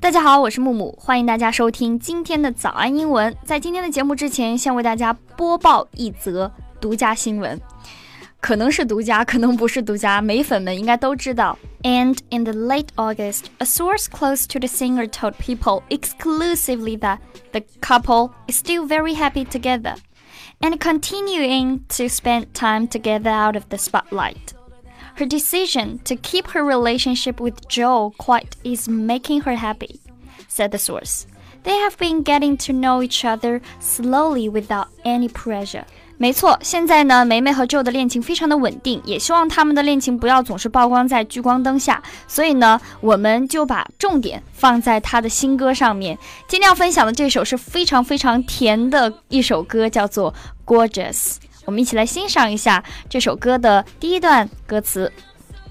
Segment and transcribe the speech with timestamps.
[0.00, 3.36] 大家好，我是木木，欢迎大家收听今天的早安英文。
[3.44, 6.50] 在今天的节目之前，先为大家播报一则
[6.80, 7.60] 独家新闻，
[8.40, 11.58] 可能是独家，可能不是独家，美粉们应该都知道。
[11.82, 17.18] And in the late August, a source close to the singer told people exclusively that
[17.52, 19.96] the couple is still very happy together
[20.60, 24.51] and continuing to spend time together out of the spotlight.
[25.16, 30.00] Her decision to keep her relationship with Joel quiet is making her happy,
[30.48, 31.26] said the source.
[31.64, 35.84] They have been getting to know each other slowly without any pressure.
[36.20, 42.02] 没错，现在呢，梅梅和 Joe 的恋情非常的稳定，也希望他们的恋情不要总是曝光在聚光灯下。
[42.26, 46.18] 所以呢，我们就把重点放在他的新歌上面。
[46.48, 50.34] 今天要分享的这首是非常非常甜的一首歌，叫做《
[50.66, 51.34] Gorgeous》。
[51.65, 55.11] 我们一起来欣赏一下这首歌的第一段歌词。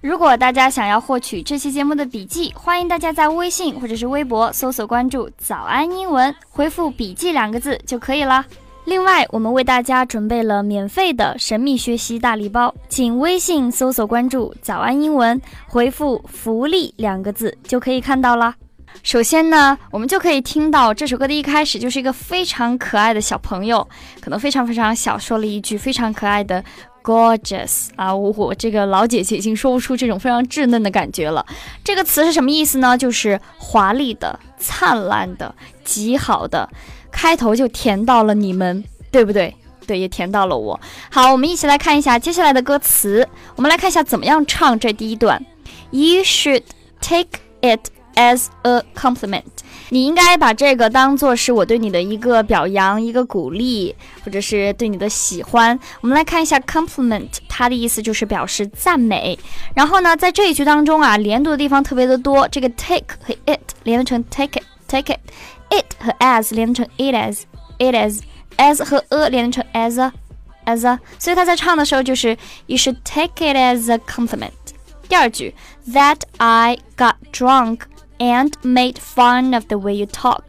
[0.00, 8.44] 如果大家想要获取这期节目的笔记，欢迎大家在微信或者是微博搜索关注“早安英文”，回复“笔记”两个字就可以了。
[8.84, 18.54] 另外，我们为大家准备了免费的神秘学习大礼包，请微信搜索关注“早安英文”，回复“福利”两个字就可以看到了。
[19.02, 23.86] 首先呢，我们就可以听到这首歌的一开始就是一个非常可爱的小朋友，
[24.20, 26.64] 可能非常非常小，说了一句非常可爱的
[27.02, 31.44] “gorgeous” 啊，我我这个老姐姐已经说不出这种非常稚嫩的感觉了。
[31.82, 32.96] 这个词是什么意思呢？
[32.96, 36.68] 就是华丽的、灿烂的、极好的。
[37.10, 39.54] 开头就甜到了你们，对不对？
[39.86, 40.80] 对，也甜到了我。
[41.10, 43.28] 好，我们一起来看一下接下来的歌词。
[43.54, 45.44] 我们来看一下怎么样唱这第一段。
[45.90, 46.62] You should
[47.00, 49.43] take it as a compliment。
[49.91, 55.79] 你应该把这个当做是我对你的一个表扬、一个鼓励，或者是对你的喜欢。
[56.01, 59.37] 我们来看一下 compliment，它的意思就是表示赞美。
[59.73, 62.47] 然后呢，在这一句当中啊，连读的地方特别的多。
[62.49, 69.29] 这个 take 和 it 连成 take it，take it。it 和 as 连成 it as，it as，as 和 a
[69.29, 74.51] 连成 as a，as a，所以他在唱的时候就是 You should take it as a compliment。
[75.07, 75.55] 第二句
[75.91, 77.81] That I got drunk
[78.18, 80.42] And made fun of the way you talk。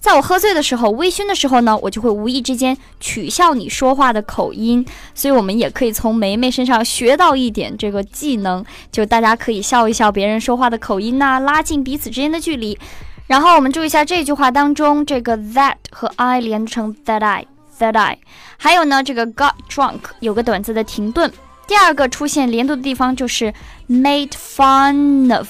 [0.00, 8.62] 在我喝醉的时候，微醺的时候呢，我就会无意之间取笑你说话的口音，所以我们也可以从梅梅身上学到一点这个技能，
[8.92, 12.78] 就大家可以笑一笑别人说话的口音呐、啊，拉近彼此之间的距离。
[13.26, 17.46] 然后我们注意一下这句话当中，这个 that 和 I 连成 that I
[17.78, 18.18] that I，
[18.58, 21.32] 还有呢，这个 got drunk 有个短暂的停顿。
[21.66, 23.54] 第二个出现连读的地方就是
[23.88, 25.48] made fun of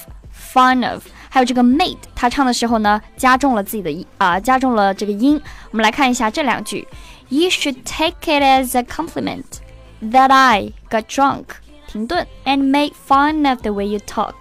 [0.53, 1.03] fun of，
[1.35, 5.37] 还有这个 made，他唱的时候呢，加重了自己的音啊，加重了这个音。
[5.69, 6.87] 我们来看一下这两句
[7.27, 9.43] ：You should take it as a compliment
[10.01, 11.43] that I got drunk，
[11.87, 14.33] 停顿，and make fun of the way you talk。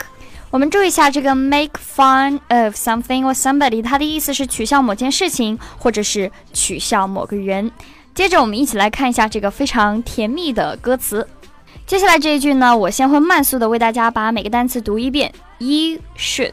[0.51, 7.73] 我们注意一下这个 make fun of something or somebody，它的意思是取笑某件事情，或者是取笑某个人。
[8.15, 11.29] 接着我们一起来看一下这个非常甜蜜的歌词。
[11.89, 15.33] 接下来这一句呢，我先会慢速的为大家把每个单词读一遍。
[15.59, 16.53] You should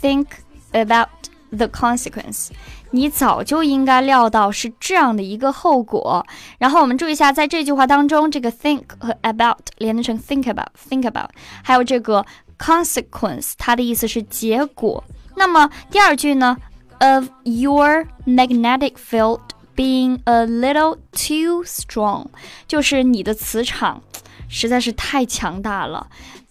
[0.00, 0.26] think
[0.72, 1.08] about
[1.50, 2.48] the consequence。
[2.90, 6.26] 你早就应该料到是这样的一个后果。
[6.58, 11.30] 然后我们注意一下，在这句话当中，这个 think 和 about 连成 think about，think about，
[11.62, 12.24] 还有这个。
[12.58, 15.02] consequence，它的意思是结果。
[15.34, 16.56] 那么第二句呢？
[17.00, 19.40] Of your magnetic field
[19.74, 22.26] being a little too strong，
[22.68, 24.00] 就是你的磁场
[24.48, 26.06] 实在是太强大了，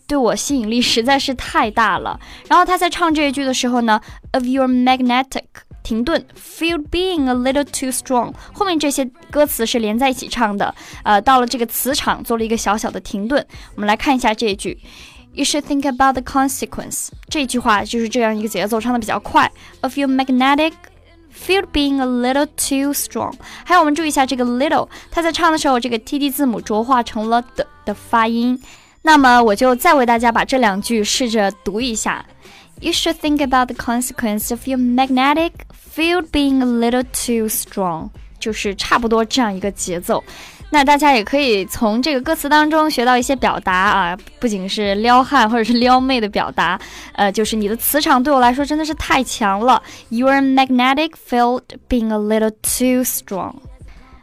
[0.06, 2.18] 对我吸引力实在是太大了。
[2.48, 4.00] 然后他在唱这一句的时候呢
[4.32, 5.44] ，Of your magnetic
[5.82, 10.74] 停顿，field being a little too strong，后面这些歌词是连在一起唱的。
[11.04, 13.44] 呃，到了这个磁场做了一个小小的停顿。
[13.74, 14.78] 我们来看一下这一句。
[15.32, 17.08] You should think about the consequence。
[17.28, 19.52] 这句话就是这样一个节奏，唱的比较快。
[19.82, 20.72] Of your magnetic
[21.30, 23.34] field being a little too strong。
[23.64, 28.58] 还有我们注意一下这个 little，它在唱的时候，这个 T D 字母浊化成了的的发音。
[29.06, 32.26] 那么我就再为大家把这两句试着读一下。
[32.80, 35.52] You should think about the consequence of your magnetic
[35.94, 38.08] field being a little too strong。
[38.40, 40.22] 就是差不多这样一个节奏。
[40.70, 46.78] 那大家也可以从这个歌词当中学到一些表达啊，不仅是撩汉或者是撩妹的表达，
[47.12, 49.80] 呃，就是你的磁场对我来说真的是太强了。
[50.08, 53.54] Your magnetic field being a little too strong。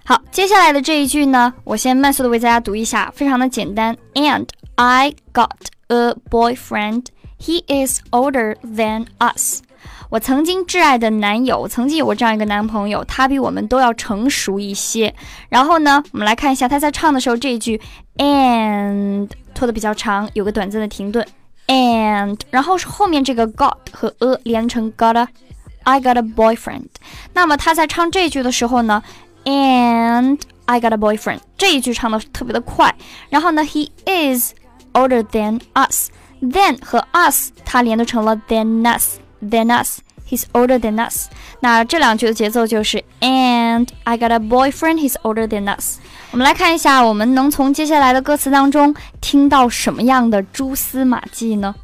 [0.03, 3.95] 好，接下来的这一句呢，我先慢速的为大家读一下，非常的简单。
[4.13, 7.07] And I got a boyfriend.
[7.39, 9.61] He is older than us.
[10.09, 15.13] 我曾经挚爱的男友，曾经有过这样一个男朋友，他比我们都要成熟一些。
[15.49, 17.79] 然后呢，我们来看一下他在唱的时候这一句
[18.17, 21.25] ，and 拖得比较长，有个短暂的停顿。
[21.67, 26.87] And，然后是后面这个 got 和 a 连成 gotta，I got a boyfriend。
[27.33, 29.01] 那么他在唱这句的时候呢
[29.45, 32.93] ，and I got a boyfriend 这一句唱的特别的快。
[33.29, 34.53] 然后呢，he is
[34.93, 36.09] older than us。
[36.41, 39.99] Then 和 us 它连读成了 than us，than us。
[40.27, 41.27] He's older than us。
[41.59, 44.95] 那这两句的节奏就是 And I got a boyfriend.
[44.95, 45.99] He's older than us。
[46.31, 51.75] 我们来看一下，我们能从接下来的歌词当中听到什么样的蛛丝马迹呢？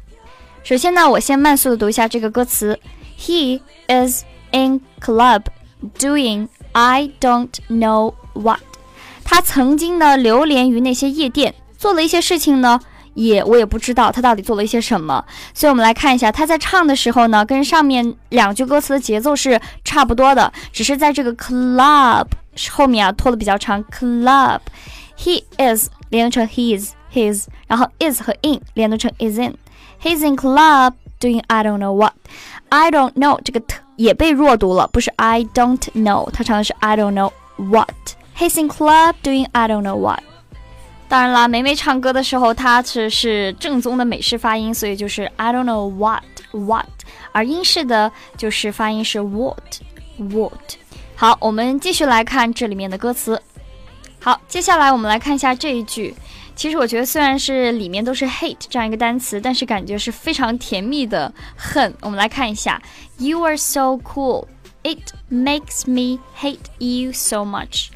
[0.64, 2.78] 首先呢，我先慢速的读一下这个歌词
[3.18, 5.44] ：He is in club
[5.98, 8.60] doing I don't know what。
[9.24, 12.80] 他曾经呢流连于那些夜店，做了一些事情呢。
[13.19, 15.23] 也我也不知道他到底做了一些什么，
[15.53, 22.25] 所以我们来看一下他在唱的时候呢，跟上面两句歌词的节奏是差不多的，只是在这个 club
[22.71, 23.83] 后面啊拖的比较长。
[23.85, 31.79] club，he is 连读成 his his，然后 is 和 in 连读成 is in。He's in club doing I don't
[31.79, 38.67] know what。I don't know 这个 t 也被弱读了，不是 I don't know，他唱的是 I don't know what。He's in
[38.69, 40.21] club doing I don't know what。
[41.10, 46.22] 当然啦，梅梅唱歌的时候，她是是正宗的美式发音，所以就是 I don't know what
[46.52, 46.86] what，
[47.32, 49.58] 而英式的就是发音是 what
[50.16, 50.76] what。
[51.16, 53.42] 好，我们继续来看这里面的歌词。
[54.20, 56.14] 好，接下来我们来看一下这一句。
[56.54, 61.92] 其实我觉得虽然是里面都是 hate 这样一个单词，但是感觉是非常甜蜜的恨。
[62.02, 62.80] 我们来看一下
[63.18, 64.46] ，You are so cool,
[64.84, 67.88] it makes me hate you so much。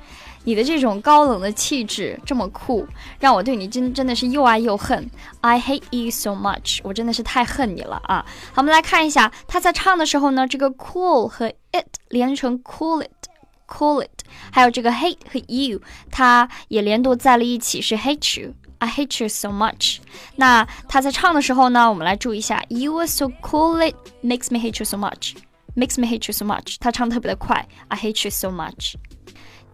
[0.43, 2.87] 你的这种高冷的气质这么酷，
[3.19, 5.09] 让我对你真真的是又爱又恨。
[5.41, 8.25] I hate you so much，我真的是太恨你了啊！
[8.53, 19.49] 好，我们来看一下他在唱的时候呢，这个 cool 和 it 连成 cool it，cool it，还有这个 hate 和 you，它也连读在了一起，是 hate you。I hate you so
[19.49, 19.97] much。
[20.37, 23.93] 那他在唱的时候呢，我们来注意一下，You are so cool it
[24.23, 26.77] makes me hate you so much，makes me hate you so much。
[26.79, 28.93] 他唱的特别的快，I hate you so much。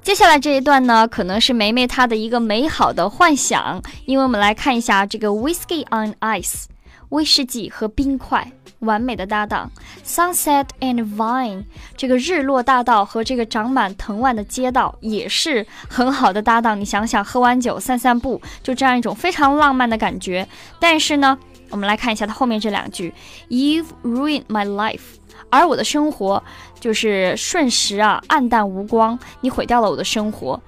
[0.03, 6.65] 接下来这一段呢，可能是梅梅她的一个美好的幻想，因为我们来看一下这个 whiskey on ice，
[7.11, 8.51] 威士忌和冰块，
[8.81, 9.71] 完美的搭档
[10.05, 11.65] ；sunset and vine，
[11.97, 16.81] 这个日落大道和这个长满藤蔓的街道也是很好的搭档。
[16.81, 20.49] 你想想，喝完酒散散步，就这样一种非常浪漫的感觉。
[20.81, 21.39] 但是呢，
[21.69, 23.13] 我们来看一下它后面这两句
[23.51, 25.20] ：You've ruined my life。
[25.49, 26.41] 而我的生活
[26.79, 29.19] 就是瞬时啊，暗淡无光。
[29.41, 30.61] 你毁掉了我的生活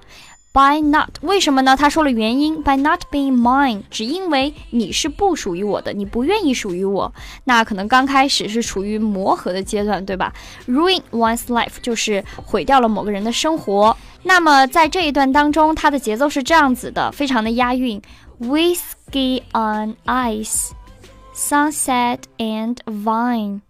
[0.51, 1.75] ，by not 为什么呢？
[1.75, 7.11] 他说了原因，by not being mine，只因为你是不属于我的，你不愿意属于我。
[7.45, 10.31] 那可能刚开始是处于磨合的阶段，对吧
[10.67, 13.97] ？Ruin one's life 就是毁掉了某个人的生活。
[14.23, 17.99] 那么在这一段当中，它的节奏是这样子的，非常的押韵
[18.39, 23.61] ：Whiskey on ice，sunset and vine。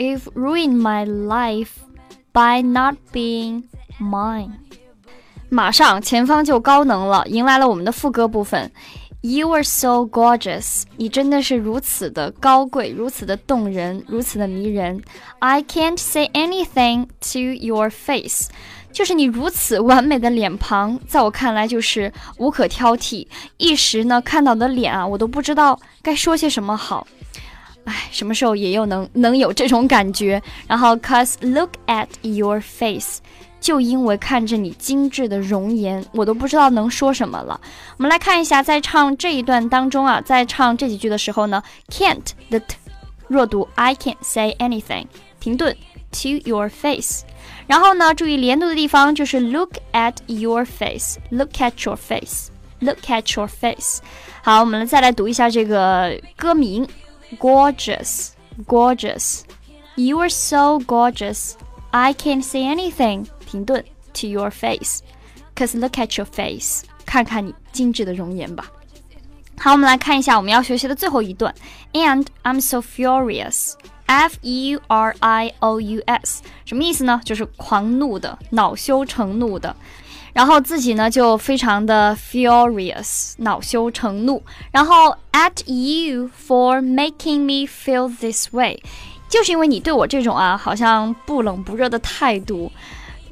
[0.00, 1.70] You've ruined my life
[2.32, 3.64] by not being
[4.00, 4.52] mine。
[5.48, 8.70] 马上前方就高能了，迎来了我们的副歌部分。
[9.22, 15.02] You are so gorgeous，你真的是如此的高贵，如此的动人，如此的迷人。
[15.40, 18.50] I can't say anything to your face，
[18.92, 23.26] 就是你如此完美的脸庞，在我看来就是无可挑剔。
[23.56, 27.04] 一时呢，看到的脸啊，我都不知道该说些什么好。
[27.88, 30.42] 唉，什么时候也又能能有这种感觉？
[30.66, 33.20] 然后，cause look at your face，
[33.60, 37.58] 就因为看着你精致的容颜，我都不知道能说什么了。
[37.96, 42.76] 我们来看一下，在唱这一段当中啊，在唱这几句的时候呢，can't 的 t
[43.26, 45.06] 弱读，I can't say anything，
[45.40, 45.74] 停顿
[46.12, 47.22] ，to your face。
[47.66, 54.00] 然后呢，注意连读的地方就是 look at your face，look at your face，look at your face。
[54.42, 56.86] 好，我们再来读一下这个歌名。
[57.39, 58.31] gorgeous,
[58.67, 59.43] gorgeous.
[59.95, 61.55] You are so gorgeous.
[61.91, 63.27] I can't say anything.
[63.45, 64.99] 停顿 to your face.
[65.55, 66.83] Cause look at your face.
[67.05, 68.71] 看看你精致的容颜吧。
[69.59, 71.53] 好，我们来看一下我们要学习的最后一段。
[71.93, 73.73] And I'm so furious.
[74.08, 77.20] F U R I O U S 什么意思呢？
[77.24, 79.76] 就是狂怒的、恼羞成怒的。
[80.32, 84.42] 然后自己呢就非常的 furious，恼羞成怒。
[84.70, 88.80] 然后 at you for making me feel this way，
[89.28, 92.70] 就是因为你对我这种啊，好像不冷不热的态度，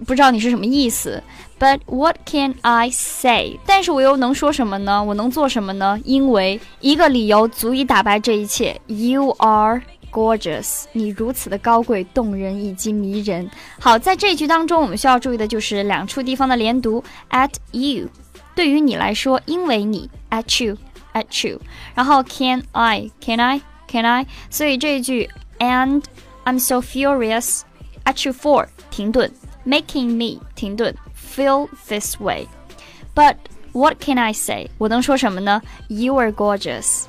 [0.04, 1.22] 不知道你是什么意思。
[1.58, 3.58] But what can I say？
[3.64, 5.02] 但是我又能说什么呢？
[5.02, 5.98] 我能做什么呢？
[6.04, 8.78] 因为一个理由足以打败这一切。
[8.88, 9.82] You are。
[10.15, 13.49] Gorgeous，你如此的高贵、动人以及迷人。
[13.79, 17.01] 好，在这一句当中，我们需要注意的就是两处地方的连读。
[17.29, 18.09] At you，
[18.53, 20.77] 对于你来说，因为你；at you，
[21.13, 21.61] at you，
[21.95, 26.03] 然后 Can I Can I Can I，所以这一句 And
[26.43, 27.61] I'm so furious
[28.03, 29.31] at you for 停顿，
[29.65, 33.35] making me 停顿，feel this way，but
[33.73, 34.69] What can I say？
[34.77, 35.61] 我能说什么呢？
[35.87, 37.03] You are gorgeous。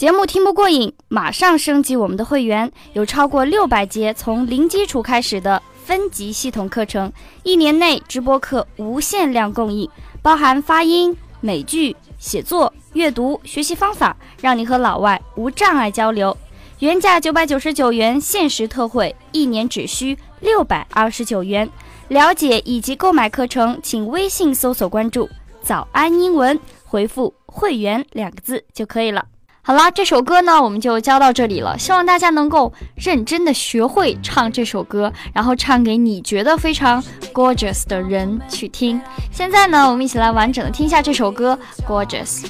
[0.00, 9.86] 节目听不过瘾，马上升级我们的会员，有超过六百节从零基础开始的分级系统课程，一年内直播课无限量供应，
[10.22, 16.34] 包含发音、美剧、写作、阅读、学习方法，让你和老外无障碍交流。
[16.78, 21.68] 原价九百九十九元，限时特惠，一年只需六百二十九元。
[22.08, 25.28] 了解以及购买课程，请微信搜索关注。
[25.62, 29.26] 早安英文，回复“会员”两个字就可以了。
[29.62, 31.78] 好啦，这首歌呢，我们就教到这里了。
[31.78, 37.02] 希望大家能够认真的学会唱这首歌，然后唱给你觉得非常
[37.32, 39.00] gorgeous 的人去听。
[39.30, 42.46] 现在呢，我们一起来完整的听一下这首歌《Gorgeous》。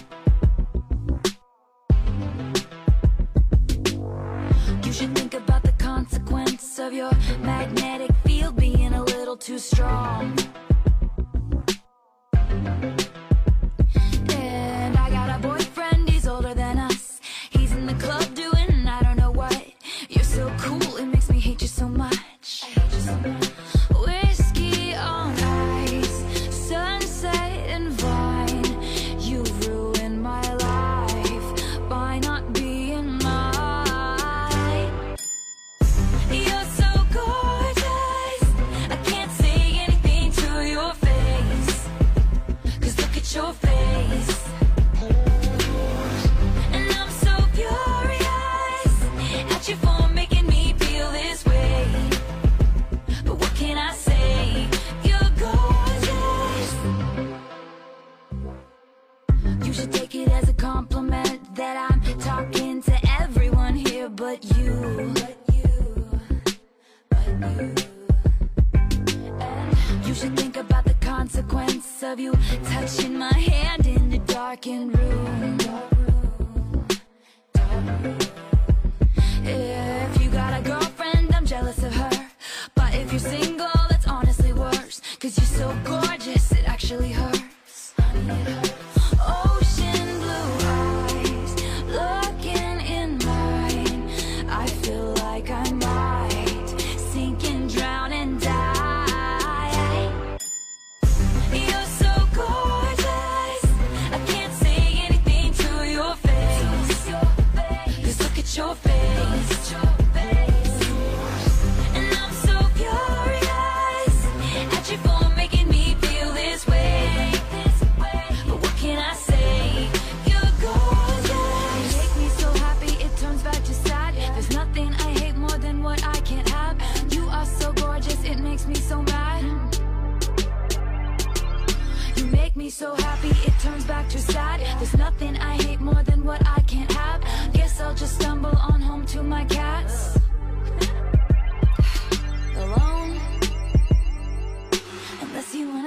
[72.20, 72.34] you
[72.64, 75.99] touching my hand in the darkened room.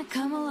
[0.03, 0.42] wanna come on.